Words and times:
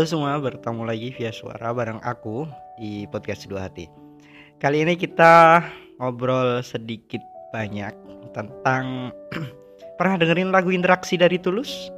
Halo 0.00 0.08
semua, 0.08 0.40
bertemu 0.40 0.88
lagi 0.88 1.12
via 1.12 1.28
suara 1.28 1.76
bareng 1.76 2.00
aku 2.00 2.48
di 2.80 3.04
podcast 3.12 3.44
Dua 3.44 3.68
Hati. 3.68 3.84
Kali 4.56 4.80
ini 4.80 4.96
kita 4.96 5.60
ngobrol 6.00 6.64
sedikit 6.64 7.20
banyak 7.52 7.92
tentang 8.32 9.12
pernah 10.00 10.16
dengerin 10.16 10.56
lagu 10.56 10.72
interaksi 10.72 11.20
dari 11.20 11.36
Tulus? 11.36 11.92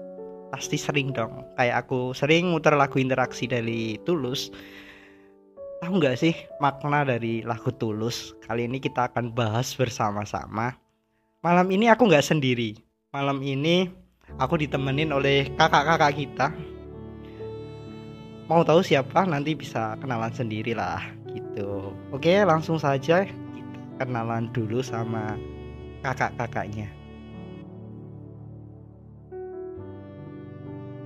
Pasti 0.51 0.75
sering 0.75 1.15
dong. 1.15 1.47
Kayak 1.55 1.87
aku 1.87 2.11
sering 2.11 2.51
muter 2.51 2.75
lagu 2.75 2.99
interaksi 2.99 3.47
dari 3.47 3.95
Tulus. 4.03 4.51
Tahu 5.87 6.03
nggak 6.03 6.19
sih 6.19 6.35
makna 6.59 7.07
dari 7.07 7.47
lagu 7.47 7.71
Tulus? 7.71 8.35
Kali 8.43 8.67
ini 8.67 8.83
kita 8.83 9.15
akan 9.15 9.31
bahas 9.31 9.79
bersama-sama. 9.79 10.75
Malam 11.47 11.71
ini 11.71 11.87
aku 11.87 12.11
nggak 12.11 12.27
sendiri. 12.27 12.75
Malam 13.15 13.39
ini 13.47 13.87
aku 14.43 14.59
ditemenin 14.59 15.15
oleh 15.15 15.55
kakak-kakak 15.55 16.19
kita 16.19 16.51
mau 18.53 18.69
tahu 18.69 18.85
siapa 18.85 19.25
nanti 19.25 19.57
bisa 19.57 19.97
kenalan 19.97 20.29
sendiri 20.29 20.77
lah 20.77 21.01
gitu 21.33 21.97
oke 22.13 22.33
langsung 22.45 22.77
saja 22.77 23.25
kita 23.25 24.05
kenalan 24.05 24.53
dulu 24.53 24.85
sama 24.85 25.41
kakak-kakaknya 26.05 26.93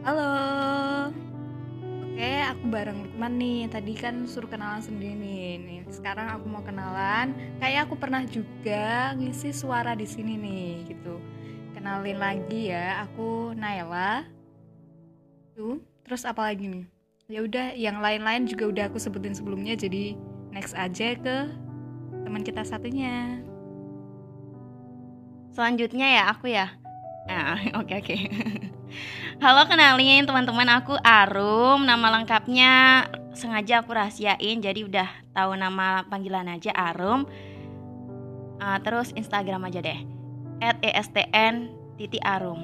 Halo. 0.06 1.10
Oke, 2.06 2.30
aku 2.46 2.70
bareng 2.70 3.10
Lukman 3.10 3.42
nih. 3.42 3.66
Tadi 3.66 3.90
kan 3.98 4.22
suruh 4.22 4.46
kenalan 4.46 4.78
sendiri 4.78 5.18
nih. 5.18 5.58
nih. 5.58 5.78
Sekarang 5.90 6.30
aku 6.30 6.46
mau 6.46 6.62
kenalan. 6.62 7.34
Kayak 7.58 7.90
aku 7.90 7.98
pernah 7.98 8.22
juga 8.22 9.18
ngisi 9.18 9.50
suara 9.50 9.98
di 9.98 10.06
sini 10.06 10.38
nih, 10.38 10.94
gitu. 10.94 11.18
Kenalin 11.74 12.22
lagi 12.22 12.70
ya, 12.70 13.02
aku 13.02 13.50
Naila. 13.58 14.30
Tuh, 15.58 15.82
terus 16.06 16.22
apa 16.22 16.54
lagi 16.54 16.70
nih? 16.70 16.95
Ya 17.26 17.42
udah, 17.42 17.74
yang 17.74 17.98
lain-lain 17.98 18.46
juga 18.46 18.70
udah 18.70 18.84
aku 18.86 19.02
sebutin 19.02 19.34
sebelumnya. 19.34 19.74
Jadi 19.74 20.14
next 20.54 20.78
aja 20.78 21.18
ke 21.18 21.50
teman 22.22 22.46
kita 22.46 22.62
satunya. 22.62 23.42
Selanjutnya 25.50 26.06
ya 26.06 26.22
aku 26.30 26.54
ya. 26.54 26.70
Ah, 27.26 27.58
oke 27.82 27.98
oke. 27.98 28.16
Halo 29.42 29.66
kenalin 29.66 30.22
teman-teman 30.22 30.70
aku 30.70 30.94
Arum. 31.02 31.82
Nama 31.82 32.06
lengkapnya 32.14 32.72
sengaja 33.34 33.82
aku 33.82 33.98
rahasiain 33.98 34.62
jadi 34.62 34.86
udah 34.86 35.10
tahu 35.34 35.58
nama 35.58 36.06
panggilan 36.06 36.46
aja 36.46 36.70
Arum. 36.78 37.26
Ah, 38.62 38.78
terus 38.78 39.10
Instagram 39.18 39.66
aja 39.66 39.82
deh. 39.82 39.98
@estn 40.62 41.74
titik 41.98 42.22
Arum. 42.22 42.62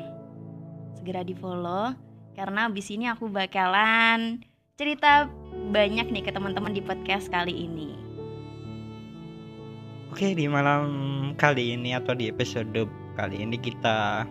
Segera 0.94 1.26
di 1.26 1.34
follow 1.34 1.98
karena 2.38 2.70
abis 2.70 2.94
ini 2.94 3.10
aku 3.10 3.26
bakalan 3.26 4.51
cerita 4.82 5.30
banyak 5.70 6.10
nih 6.10 6.26
ke 6.26 6.34
teman-teman 6.34 6.74
di 6.74 6.82
podcast 6.82 7.30
kali 7.30 7.54
ini. 7.54 7.94
Oke, 10.10 10.34
di 10.34 10.50
malam 10.50 10.90
kali 11.38 11.78
ini 11.78 11.94
atau 11.94 12.18
di 12.18 12.26
episode 12.26 12.90
kali 13.14 13.46
ini 13.46 13.62
kita 13.62 14.26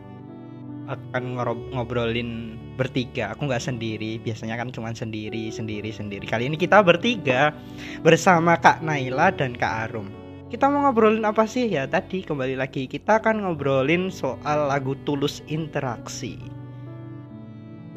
akan 0.92 1.24
ngobrolin 1.72 2.60
bertiga. 2.76 3.32
Aku 3.32 3.48
nggak 3.48 3.64
sendiri, 3.64 4.20
biasanya 4.20 4.60
kan 4.60 4.76
cuma 4.76 4.92
sendiri, 4.92 5.48
sendiri, 5.56 5.88
sendiri. 5.88 6.28
Kali 6.28 6.52
ini 6.52 6.60
kita 6.60 6.84
bertiga 6.84 7.56
bersama 8.04 8.60
Kak 8.60 8.84
Naila 8.84 9.32
dan 9.32 9.56
Kak 9.56 9.88
Arum. 9.88 10.12
Kita 10.52 10.68
mau 10.68 10.84
ngobrolin 10.84 11.24
apa 11.24 11.48
sih 11.48 11.72
ya? 11.72 11.88
Tadi 11.88 12.28
kembali 12.28 12.60
lagi 12.60 12.92
kita 12.92 13.24
akan 13.24 13.48
ngobrolin 13.48 14.12
soal 14.12 14.68
lagu 14.68 15.00
Tulus 15.08 15.40
Interaksi. 15.48 16.61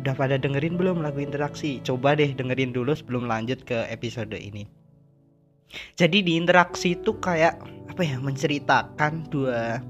Udah 0.05 0.13
pada 0.13 0.37
dengerin 0.37 0.77
belum 0.77 1.01
lagu 1.01 1.17
interaksi? 1.17 1.81
Coba 1.81 2.13
deh 2.13 2.29
dengerin 2.37 2.77
dulu 2.77 2.93
sebelum 2.93 3.25
lanjut 3.25 3.65
ke 3.65 3.89
episode 3.89 4.37
ini. 4.37 4.69
Jadi 5.97 6.21
di 6.21 6.37
interaksi 6.37 6.93
itu 6.93 7.17
kayak 7.17 7.57
apa 7.89 8.05
ya 8.05 8.21
menceritakan 8.21 9.33
dua 9.33 9.81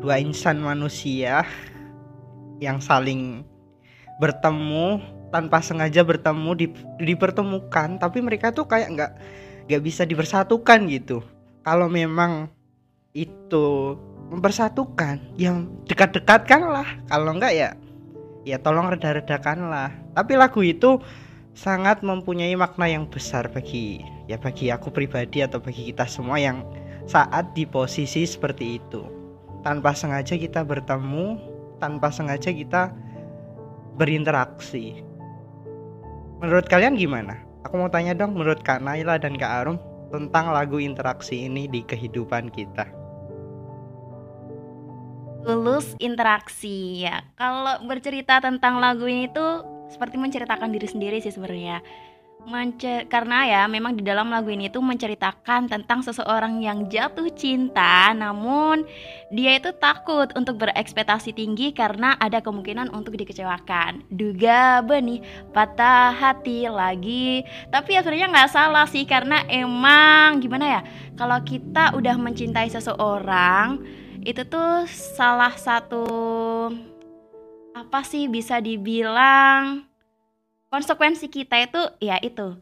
dua 0.00 0.16
insan 0.16 0.56
manusia 0.56 1.44
yang 2.64 2.80
saling 2.80 3.44
bertemu 4.24 5.04
tanpa 5.28 5.60
sengaja 5.60 6.00
bertemu 6.00 6.50
di, 6.56 6.66
dipertemukan 7.04 8.00
tapi 8.00 8.24
mereka 8.24 8.56
tuh 8.56 8.64
kayak 8.64 8.88
nggak 8.88 9.12
nggak 9.68 9.82
bisa 9.84 10.08
dipersatukan 10.08 10.88
gitu 10.88 11.20
kalau 11.60 11.92
memang 11.92 12.48
itu 13.12 14.00
mempersatukan 14.32 15.20
yang 15.36 15.68
dekat-dekatkan 15.84 16.72
lah 16.72 16.88
kalau 17.12 17.36
enggak 17.36 17.52
ya 17.52 17.68
ya 18.42 18.58
tolong 18.58 18.90
reda-redakan 18.90 19.70
lah. 19.70 19.90
Tapi 20.14 20.34
lagu 20.38 20.60
itu 20.62 20.98
sangat 21.52 22.00
mempunyai 22.00 22.56
makna 22.56 22.88
yang 22.88 23.04
besar 23.08 23.48
bagi 23.52 24.00
ya 24.24 24.40
bagi 24.40 24.72
aku 24.72 24.88
pribadi 24.88 25.44
atau 25.44 25.60
bagi 25.60 25.92
kita 25.92 26.08
semua 26.08 26.40
yang 26.40 26.64
saat 27.04 27.52
di 27.52 27.66
posisi 27.66 28.24
seperti 28.24 28.78
itu. 28.80 29.02
Tanpa 29.62 29.94
sengaja 29.94 30.34
kita 30.34 30.66
bertemu 30.66 31.38
tanpa 31.78 32.10
sengaja 32.10 32.50
kita 32.50 32.94
berinteraksi. 33.98 35.02
Menurut 36.42 36.66
kalian 36.66 36.98
gimana? 36.98 37.38
Aku 37.62 37.78
mau 37.78 37.90
tanya 37.90 38.14
dong 38.14 38.34
menurut 38.34 38.62
Kak 38.66 38.82
Naila 38.82 39.18
dan 39.22 39.38
Kak 39.38 39.52
Arum 39.62 39.78
tentang 40.10 40.50
lagu 40.50 40.82
interaksi 40.82 41.46
ini 41.46 41.70
di 41.70 41.86
kehidupan 41.86 42.50
kita 42.50 43.01
Tulus 45.42 45.98
interaksi 45.98 47.02
ya. 47.02 47.26
Kalau 47.34 47.82
bercerita 47.82 48.38
tentang 48.38 48.78
lagu 48.78 49.10
ini 49.10 49.26
tuh 49.26 49.66
seperti 49.90 50.14
menceritakan 50.14 50.70
diri 50.70 50.86
sendiri 50.86 51.18
sih 51.18 51.34
sebenarnya. 51.34 51.82
Mence 52.42 53.06
karena 53.06 53.46
ya 53.46 53.62
memang 53.70 53.94
di 53.94 54.02
dalam 54.02 54.26
lagu 54.26 54.50
ini 54.50 54.66
tuh 54.66 54.82
menceritakan 54.82 55.70
tentang 55.70 56.02
seseorang 56.02 56.58
yang 56.58 56.90
jatuh 56.90 57.30
cinta 57.38 58.10
namun 58.10 58.82
dia 59.30 59.54
itu 59.54 59.70
takut 59.78 60.26
untuk 60.34 60.58
berekspektasi 60.58 61.38
tinggi 61.38 61.70
karena 61.70 62.18
ada 62.18 62.42
kemungkinan 62.42 62.90
untuk 62.90 63.14
dikecewakan. 63.14 64.02
Duga 64.10 64.82
benih 64.82 65.22
patah 65.54 66.10
hati 66.10 66.66
lagi. 66.66 67.46
Tapi 67.70 67.94
ya 67.94 68.02
sebenarnya 68.02 68.30
nggak 68.30 68.50
salah 68.50 68.86
sih 68.90 69.06
karena 69.06 69.46
emang 69.46 70.42
gimana 70.42 70.66
ya? 70.66 70.80
Kalau 71.14 71.38
kita 71.46 71.94
udah 71.94 72.18
mencintai 72.18 72.70
seseorang 72.74 74.01
itu 74.22 74.46
tuh 74.46 74.86
salah 74.86 75.50
satu 75.58 76.06
apa 77.74 78.06
sih 78.06 78.30
bisa 78.30 78.62
dibilang 78.62 79.82
konsekuensi 80.70 81.26
kita 81.26 81.58
itu 81.58 81.82
ya 81.98 82.22
itu. 82.22 82.54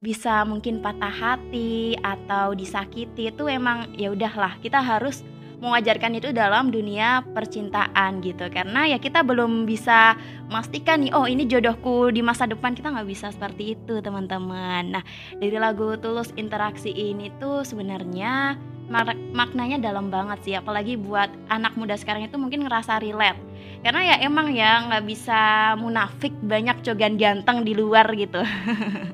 Bisa 0.00 0.48
mungkin 0.48 0.80
patah 0.80 1.12
hati 1.12 1.92
atau 2.00 2.56
disakiti 2.56 3.28
itu 3.28 3.44
emang 3.52 3.92
ya 4.00 4.08
udahlah 4.08 4.56
kita 4.64 4.80
harus 4.80 5.20
mengajarkan 5.60 6.16
itu 6.16 6.32
dalam 6.32 6.72
dunia 6.72 7.20
percintaan 7.36 8.24
gitu. 8.24 8.48
Karena 8.48 8.88
ya 8.88 8.96
kita 8.96 9.20
belum 9.20 9.68
bisa 9.68 10.16
memastikan 10.48 11.04
nih 11.04 11.12
oh 11.12 11.28
ini 11.28 11.44
jodohku 11.44 12.08
di 12.08 12.24
masa 12.24 12.48
depan 12.48 12.72
kita 12.72 12.88
nggak 12.88 13.10
bisa 13.12 13.28
seperti 13.28 13.76
itu 13.76 14.00
teman-teman. 14.00 14.96
Nah 14.96 15.04
dari 15.36 15.60
lagu 15.60 16.00
tulus 16.00 16.32
interaksi 16.40 16.88
ini 16.88 17.28
tuh 17.36 17.68
sebenarnya 17.68 18.56
maknanya 19.30 19.78
dalam 19.78 20.10
banget 20.10 20.38
sih 20.42 20.54
apalagi 20.58 20.98
buat 20.98 21.30
anak 21.46 21.78
muda 21.78 21.94
sekarang 21.94 22.26
itu 22.26 22.34
mungkin 22.34 22.66
ngerasa 22.66 22.98
relate. 22.98 23.38
Karena 23.80 24.12
ya 24.12 24.16
emang 24.26 24.52
ya 24.52 24.84
nggak 24.90 25.04
bisa 25.06 25.40
munafik 25.78 26.34
banyak 26.42 26.82
cogan 26.84 27.16
ganteng 27.16 27.62
di 27.62 27.72
luar 27.72 28.10
gitu. 28.12 28.42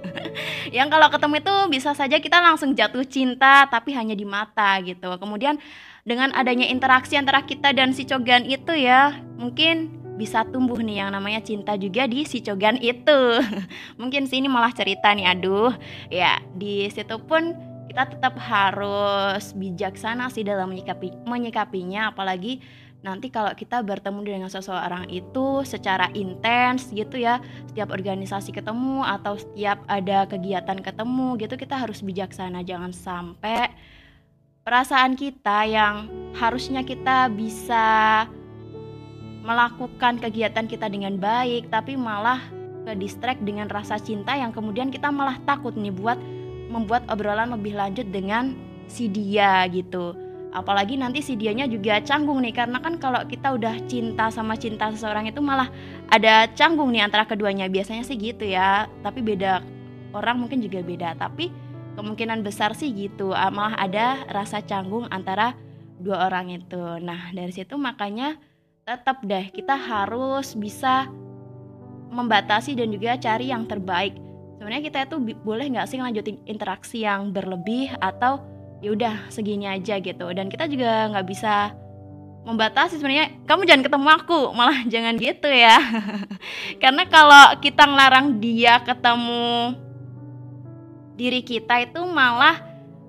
Yang 0.77 0.89
kalau 0.91 1.09
ketemu 1.13 1.35
itu 1.39 1.55
bisa 1.71 1.91
saja 1.93 2.17
kita 2.19 2.41
langsung 2.41 2.73
jatuh 2.73 3.05
cinta 3.07 3.69
tapi 3.69 3.93
hanya 3.93 4.17
di 4.17 4.25
mata 4.25 4.81
gitu. 4.83 5.13
Kemudian 5.21 5.61
dengan 6.03 6.33
adanya 6.33 6.67
interaksi 6.67 7.15
antara 7.15 7.45
kita 7.45 7.71
dan 7.77 7.93
si 7.93 8.09
cogan 8.09 8.49
itu 8.49 8.75
ya 8.75 9.15
mungkin 9.37 9.93
bisa 10.17 10.49
tumbuh 10.49 10.81
nih 10.81 11.05
yang 11.05 11.13
namanya 11.13 11.45
cinta 11.45 11.77
juga 11.77 12.09
di 12.09 12.25
si 12.25 12.41
cogan 12.41 12.81
itu. 12.81 13.21
Mungkin 14.01 14.25
sini 14.25 14.49
malah 14.49 14.73
cerita 14.73 15.13
nih 15.13 15.29
aduh. 15.29 15.77
Ya 16.09 16.41
di 16.57 16.89
situ 16.89 17.21
pun 17.23 17.53
kita 17.87 18.03
tetap 18.13 18.35
harus 18.39 19.55
bijaksana 19.55 20.29
sih 20.29 20.43
dalam 20.43 20.71
menyikapi 20.71 21.15
menyikapinya 21.25 22.11
apalagi 22.11 22.61
nanti 23.07 23.31
kalau 23.31 23.55
kita 23.55 23.87
bertemu 23.87 24.21
dengan 24.27 24.51
seseorang 24.51 25.07
itu 25.13 25.63
secara 25.63 26.11
intens 26.19 26.91
gitu 26.91 27.23
ya 27.23 27.39
setiap 27.71 27.95
organisasi 27.95 28.51
ketemu 28.51 29.07
atau 29.07 29.39
setiap 29.39 29.79
ada 29.87 30.27
kegiatan 30.27 30.83
ketemu 30.83 31.39
gitu 31.39 31.55
kita 31.55 31.79
harus 31.79 32.03
bijaksana. 32.03 32.67
Jangan 32.67 32.91
sampai 32.91 33.71
perasaan 34.67 35.15
kita 35.15 35.71
yang 35.71 36.11
harusnya 36.35 36.83
kita 36.83 37.31
bisa 37.31 38.27
melakukan 39.47 40.19
kegiatan 40.19 40.67
kita 40.67 40.91
dengan 40.91 41.15
baik 41.23 41.71
tapi 41.71 41.95
malah 41.95 42.43
ke 42.83 42.99
distract 42.99 43.39
dengan 43.47 43.71
rasa 43.71 44.03
cinta 44.03 44.35
yang 44.35 44.51
kemudian 44.51 44.91
kita 44.91 45.15
malah 45.15 45.39
takut 45.47 45.79
nih 45.79 45.95
buat 45.95 46.19
membuat 46.69 47.07
obrolan 47.11 47.55
lebih 47.55 47.75
lanjut 47.75 48.09
dengan 48.11 48.55
si 48.87 49.11
dia 49.11 49.67
gitu. 49.71 50.15
Apalagi 50.57 50.97
nanti 50.97 51.21
si 51.21 51.37
dianya 51.37 51.69
juga 51.69 52.01
canggung 52.01 52.41
nih 52.41 52.55
karena 52.57 52.81
kan 52.81 52.97
kalau 52.97 53.21
kita 53.29 53.53
udah 53.53 53.77
cinta 53.91 54.33
sama 54.33 54.57
cinta 54.57 54.89
seseorang 54.89 55.29
itu 55.29 55.45
malah 55.45 55.69
ada 56.09 56.49
canggung 56.57 56.95
nih 56.95 57.05
antara 57.05 57.29
keduanya. 57.29 57.69
Biasanya 57.69 58.07
sih 58.07 58.17
gitu 58.17 58.47
ya 58.47 58.89
tapi 59.05 59.21
beda 59.21 59.61
orang 60.17 60.41
mungkin 60.41 60.65
juga 60.65 60.81
beda. 60.81 61.19
Tapi 61.21 61.53
kemungkinan 61.99 62.41
besar 62.41 62.73
sih 62.73 62.89
gitu 62.95 63.37
ah, 63.37 63.53
malah 63.53 63.77
ada 63.77 64.25
rasa 64.33 64.65
canggung 64.65 65.05
antara 65.13 65.53
dua 66.01 66.31
orang 66.31 66.57
itu. 66.57 66.81
Nah 67.05 67.35
dari 67.37 67.53
situ 67.53 67.77
makanya 67.77 68.41
tetap 68.87 69.21
deh 69.27 69.51
kita 69.51 69.77
harus 69.77 70.57
bisa 70.57 71.11
membatasi 72.09 72.79
dan 72.79 72.89
juga 72.95 73.19
cari 73.19 73.51
yang 73.51 73.67
terbaik 73.69 74.15
sebenarnya 74.57 74.83
kita 74.89 74.99
itu 75.07 75.17
boleh 75.45 75.67
nggak 75.73 75.89
sih 75.89 76.01
lanjutin 76.01 76.41
interaksi 76.49 77.05
yang 77.05 77.31
berlebih 77.31 77.93
atau 78.01 78.41
ya 78.81 78.93
udah 78.93 79.29
segini 79.29 79.69
aja 79.69 80.01
gitu. 80.01 80.27
Dan 80.33 80.49
kita 80.49 80.69
juga 80.69 81.13
nggak 81.13 81.27
bisa 81.29 81.73
membatasi 82.47 83.03
sebenarnya 83.03 83.43
kamu 83.51 83.67
jangan 83.67 83.85
ketemu 83.91 84.09
aku 84.23 84.39
malah 84.57 84.79
jangan 84.93 85.15
gitu 85.21 85.49
ya. 85.51 85.77
Karena 86.83 87.05
kalau 87.09 87.59
kita 87.61 87.85
ngelarang 87.85 88.41
dia 88.41 88.81
ketemu 88.81 89.77
diri 91.17 91.41
kita 91.41 91.85
itu 91.85 92.01
malah 92.05 92.61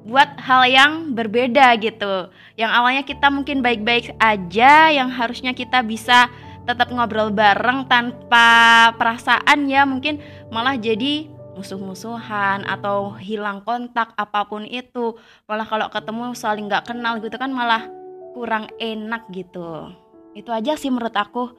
buat 0.07 0.39
hal 0.39 0.63
yang 0.71 0.91
berbeda 1.11 1.75
gitu. 1.83 2.31
Yang 2.55 2.71
awalnya 2.71 3.03
kita 3.03 3.27
mungkin 3.27 3.59
baik-baik 3.59 4.15
aja 4.23 4.87
yang 4.87 5.11
harusnya 5.11 5.51
kita 5.51 5.83
bisa 5.83 6.31
tetap 6.63 6.91
ngobrol 6.91 7.31
bareng 7.31 7.87
tanpa 7.87 8.91
perasaan 8.99 9.71
ya 9.71 9.87
mungkin 9.87 10.19
malah 10.51 10.75
jadi 10.75 11.36
musuh-musuhan 11.57 12.61
atau 12.69 13.17
hilang 13.17 13.65
kontak 13.65 14.13
apa 14.13 14.45
pun 14.45 14.61
itu 14.69 15.17
malah 15.49 15.65
kalau 15.65 15.89
ketemu 15.89 16.37
saling 16.37 16.69
nggak 16.69 16.93
kenal 16.93 17.17
gitu 17.17 17.33
kan 17.41 17.49
malah 17.49 17.89
kurang 18.37 18.69
enak 18.77 19.25
gitu. 19.33 19.89
Itu 20.37 20.53
aja 20.53 20.77
sih 20.77 20.93
menurut 20.93 21.17
aku. 21.17 21.49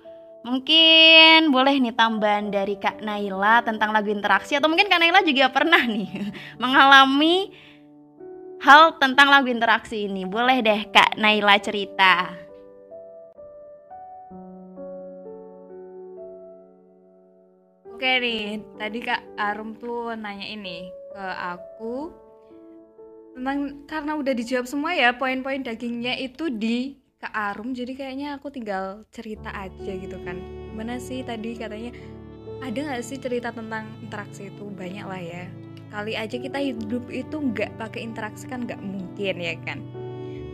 Mungkin 0.47 1.51
boleh 1.51 1.83
nih 1.83 1.99
tambahan 1.99 2.55
dari 2.55 2.79
Kak 2.79 3.03
Naila 3.03 3.67
tentang 3.67 3.91
lagu 3.91 4.15
interaksi 4.15 4.55
atau 4.55 4.71
mungkin 4.71 4.87
Kak 4.87 5.03
Naila 5.03 5.27
juga 5.27 5.51
pernah 5.51 5.83
nih 5.83 6.31
mengalami 6.63 7.51
hal 8.63 9.03
tentang 9.03 9.35
lagu 9.35 9.51
interaksi 9.51 10.07
ini. 10.07 10.23
Boleh 10.23 10.63
deh 10.63 10.87
Kak 10.95 11.19
Naila 11.19 11.59
cerita 11.59 12.48
Oke 17.99 18.23
nih, 18.23 18.63
tadi 18.79 19.03
Kak 19.03 19.35
Arum 19.35 19.75
tuh 19.75 20.15
nanya 20.15 20.47
ini 20.47 20.87
ke 21.11 21.27
aku 21.35 22.15
tentang 23.35 23.83
karena 23.91 24.15
udah 24.15 24.39
dijawab 24.39 24.71
semua 24.71 24.95
ya 24.95 25.19
poin-poin 25.19 25.67
dagingnya 25.67 26.15
itu 26.15 26.47
di 26.47 26.95
Kak 27.19 27.35
Arum 27.35 27.75
jadi 27.75 27.99
kayaknya 27.99 28.39
aku 28.39 28.55
tinggal 28.55 29.03
cerita 29.11 29.51
aja 29.51 29.91
gitu 29.99 30.15
kan. 30.23 30.39
Gimana 30.71 31.03
sih 31.03 31.27
tadi 31.27 31.59
katanya 31.59 31.91
ada 32.63 32.79
nggak 32.79 33.03
sih 33.03 33.19
cerita 33.19 33.51
tentang 33.51 33.91
interaksi 33.99 34.47
itu? 34.47 34.71
Banyak 34.71 35.03
lah 35.03 35.19
ya. 35.19 35.51
Kali 35.91 36.15
aja 36.15 36.39
kita 36.39 36.63
hidup 36.63 37.03
itu 37.11 37.35
nggak 37.35 37.83
pakai 37.83 38.07
interaksi 38.07 38.47
kan 38.47 38.63
nggak 38.63 38.79
mungkin 38.79 39.43
ya 39.43 39.59
kan 39.67 39.98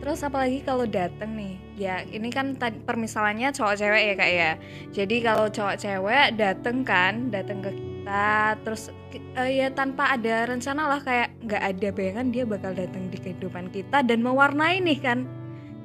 Terus 0.03 0.21
apalagi 0.21 0.61
kalau 0.61 0.85
dateng 0.85 1.33
nih, 1.33 1.55
ya 1.75 1.95
ini 2.05 2.29
kan 2.29 2.53
permisalannya 2.59 3.49
cowok 3.49 3.75
cewek 3.79 4.03
ya 4.05 4.13
kak 4.13 4.31
ya. 4.31 4.51
Jadi 4.93 5.15
kalau 5.25 5.49
cowok 5.49 5.75
cewek 5.81 6.37
dateng 6.37 6.85
kan, 6.85 7.33
dateng 7.33 7.65
ke 7.65 7.71
kita, 7.73 8.53
terus 8.61 8.93
uh, 9.33 9.49
ya 9.49 9.73
tanpa 9.73 10.13
ada 10.13 10.45
rencana 10.45 10.85
lah 10.85 11.01
kayak 11.01 11.33
nggak 11.41 11.63
ada 11.63 11.87
bayangan 11.89 12.27
dia 12.29 12.45
bakal 12.45 12.71
datang 12.77 13.09
di 13.09 13.17
kehidupan 13.17 13.73
kita 13.73 14.05
dan 14.05 14.21
mewarnai 14.21 14.77
nih 14.77 14.99
kan. 15.01 15.25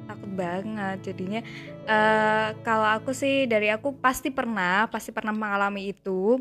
Takut 0.05 0.31
banget 0.37 1.01
jadinya. 1.01 1.41
Uh, 1.89 2.53
kalau 2.61 2.85
aku 2.85 3.17
sih 3.17 3.49
dari 3.49 3.73
aku 3.73 3.97
pasti 3.97 4.29
pernah, 4.29 4.85
pasti 4.85 5.09
pernah 5.09 5.33
mengalami 5.33 5.89
itu 5.89 6.37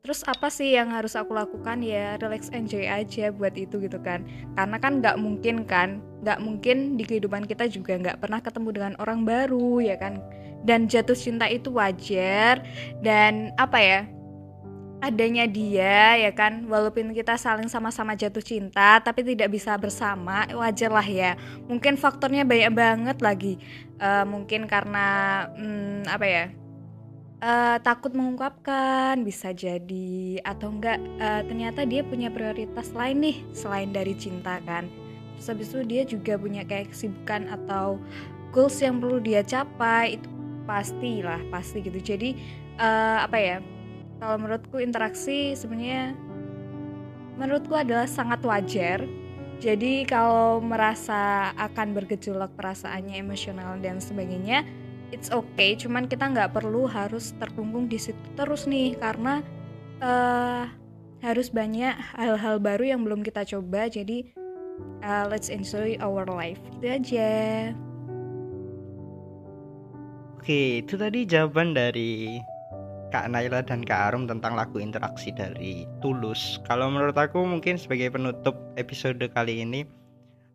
terus 0.00 0.24
apa 0.24 0.48
sih 0.48 0.74
yang 0.74 0.90
harus 0.90 1.12
aku 1.14 1.36
lakukan? 1.36 1.84
Ya 1.84 2.16
relax 2.16 2.48
enjoy 2.50 2.88
aja 2.88 3.28
buat 3.30 3.52
itu 3.54 3.80
gitu 3.80 4.00
kan. 4.00 4.24
Karena 4.56 4.76
kan 4.80 5.00
nggak 5.04 5.16
mungkin 5.20 5.68
kan 5.68 6.00
nggak 6.20 6.40
mungkin 6.40 7.00
di 7.00 7.04
kehidupan 7.04 7.48
kita 7.48 7.68
juga 7.68 7.96
nggak 7.96 8.20
pernah 8.20 8.40
ketemu 8.40 8.68
dengan 8.72 8.92
orang 9.00 9.24
baru 9.24 9.80
ya 9.84 9.96
kan? 10.00 10.20
Dan 10.64 10.88
jatuh 10.88 11.16
cinta 11.16 11.48
itu 11.48 11.72
wajar. 11.72 12.64
Dan 13.04 13.52
apa 13.60 13.78
ya 13.80 14.00
adanya 15.00 15.48
dia 15.48 16.16
ya 16.16 16.32
kan? 16.32 16.68
Walaupun 16.68 17.12
kita 17.16 17.36
saling 17.36 17.68
sama-sama 17.68 18.16
jatuh 18.16 18.44
cinta 18.44 19.00
tapi 19.00 19.24
tidak 19.24 19.52
bisa 19.52 19.76
bersama 19.76 20.48
wajar 20.52 20.92
lah 20.92 21.04
ya. 21.04 21.36
Mungkin 21.68 22.00
faktornya 22.00 22.44
banyak 22.44 22.72
banget 22.72 23.18
lagi. 23.20 23.60
Uh, 24.00 24.24
mungkin 24.24 24.64
karena 24.64 25.44
hmm, 25.56 26.08
apa 26.08 26.24
ya 26.24 26.44
uh, 27.40 27.76
takut 27.82 28.12
mengungkapkan 28.12 29.20
bisa 29.24 29.50
jadi 29.56 30.40
atau 30.44 30.72
enggak 30.72 31.00
uh, 31.20 31.42
ternyata 31.44 31.84
dia 31.88 32.04
punya 32.04 32.28
prioritas 32.28 32.92
lain 32.92 33.24
nih 33.24 33.36
selain 33.56 33.90
dari 33.90 34.14
cinta 34.14 34.60
kan. 34.64 34.86
Terus 35.40 35.46
habis 35.48 35.68
itu 35.72 35.80
dia 35.88 36.02
juga 36.04 36.36
punya 36.36 36.62
kayak 36.68 36.92
kesibukan 36.92 37.48
atau 37.48 37.96
goals 38.52 38.76
yang 38.84 39.00
perlu 39.00 39.18
dia 39.18 39.40
capai 39.40 40.20
itu 40.20 40.28
pasti 40.68 41.24
lah 41.24 41.40
pasti 41.48 41.80
gitu. 41.80 41.98
Jadi 41.98 42.36
uh, 42.78 43.24
apa 43.24 43.38
ya 43.40 43.56
kalau 44.20 44.36
menurutku 44.36 44.76
interaksi 44.78 45.56
sebenarnya 45.56 46.12
menurutku 47.40 47.72
adalah 47.72 48.04
sangat 48.04 48.44
wajar. 48.44 49.00
Jadi 49.60 50.08
kalau 50.08 50.56
merasa 50.64 51.52
akan 51.52 51.92
bergejolak 51.92 52.48
perasaannya 52.56 53.20
emosional 53.20 53.76
dan 53.84 54.00
sebagainya 54.00 54.64
it's 55.10 55.30
okay 55.30 55.74
cuman 55.74 56.06
kita 56.06 56.26
nggak 56.30 56.54
perlu 56.54 56.86
harus 56.86 57.34
terkungkung 57.38 57.86
di 57.86 57.98
situ 57.98 58.18
terus 58.34 58.66
nih 58.66 58.96
karena 58.98 59.42
uh, 60.02 60.66
harus 61.20 61.52
banyak 61.52 61.94
hal-hal 62.16 62.56
baru 62.58 62.96
yang 62.96 63.04
belum 63.04 63.20
kita 63.20 63.44
coba 63.44 63.90
jadi 63.90 64.24
uh, 65.04 65.28
let's 65.28 65.52
enjoy 65.52 65.94
our 66.00 66.24
life 66.26 66.58
itu 66.78 66.86
aja 66.88 67.30
oke 70.40 70.60
itu 70.80 70.94
tadi 70.96 71.28
jawaban 71.28 71.76
dari 71.76 72.40
Kak 73.10 73.26
Naila 73.26 73.66
dan 73.66 73.82
Kak 73.82 74.14
Arum 74.14 74.30
tentang 74.30 74.54
lagu 74.54 74.78
interaksi 74.78 75.34
dari 75.34 75.82
Tulus. 75.98 76.62
Kalau 76.70 76.94
menurut 76.94 77.18
aku 77.18 77.42
mungkin 77.42 77.74
sebagai 77.74 78.14
penutup 78.14 78.54
episode 78.78 79.18
kali 79.34 79.66
ini 79.66 79.82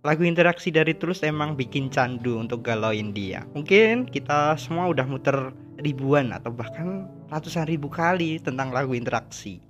lagu 0.05 0.21
interaksi 0.21 0.69
dari 0.69 0.93
Tulus 0.93 1.25
emang 1.25 1.57
bikin 1.57 1.89
candu 1.89 2.37
untuk 2.37 2.61
galauin 2.61 3.09
dia. 3.09 3.41
Mungkin 3.57 4.05
kita 4.05 4.53
semua 4.53 4.85
udah 4.85 5.01
muter 5.09 5.49
ribuan 5.81 6.29
atau 6.29 6.53
bahkan 6.53 7.09
ratusan 7.33 7.65
ribu 7.65 7.89
kali 7.89 8.37
tentang 8.37 8.69
lagu 8.69 8.93
interaksi. 8.93 9.65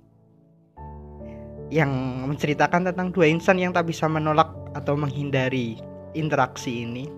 Yang 1.72 1.90
menceritakan 2.28 2.92
tentang 2.92 3.16
dua 3.16 3.32
insan 3.32 3.56
yang 3.56 3.72
tak 3.72 3.88
bisa 3.88 4.12
menolak 4.12 4.52
atau 4.76 4.92
menghindari 4.92 5.80
interaksi 6.12 6.84
ini. 6.84 7.08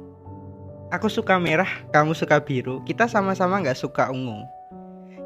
Aku 0.95 1.11
suka 1.11 1.37
merah, 1.43 1.69
kamu 1.90 2.14
suka 2.14 2.38
biru, 2.40 2.81
kita 2.87 3.11
sama-sama 3.11 3.61
nggak 3.61 3.76
suka 3.76 4.14
ungu. 4.14 4.47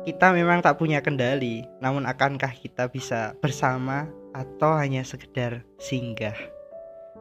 Kita 0.02 0.34
memang 0.34 0.64
tak 0.64 0.80
punya 0.80 0.98
kendali, 1.04 1.62
namun 1.78 2.08
akankah 2.08 2.50
kita 2.50 2.90
bisa 2.90 3.36
bersama 3.38 4.10
atau 4.34 4.74
hanya 4.74 5.06
sekedar 5.06 5.62
singgah? 5.78 6.34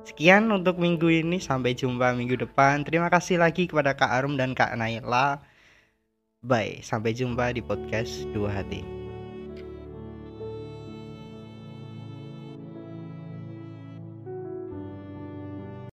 Sekian 0.01 0.50
untuk 0.50 0.81
minggu 0.81 1.08
ini, 1.10 1.38
sampai 1.38 1.77
jumpa 1.77 2.13
minggu 2.17 2.38
depan. 2.41 2.81
Terima 2.81 3.08
kasih 3.10 3.38
lagi 3.38 3.70
kepada 3.70 3.93
Kak 3.93 4.10
Arum 4.10 4.34
dan 4.38 4.58
Kak 4.58 4.74
Naila. 4.74 5.41
Bye, 6.41 6.81
sampai 6.81 7.13
jumpa 7.13 7.53
di 7.53 7.62
podcast 7.62 8.25
Dua 8.34 8.50
Hati. 8.50 9.00